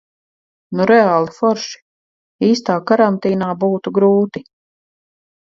[0.79, 1.77] Nu reāli forši.
[2.49, 4.47] Īstā karantīnā būtu grūti.